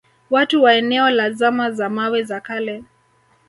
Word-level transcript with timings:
Watu 0.29 0.63
wa 0.63 0.73
eneo 0.73 1.09
la 1.09 1.31
zama 1.31 1.71
za 1.71 1.89
mawe 1.89 2.23
za 2.23 2.41
kale 2.41 2.83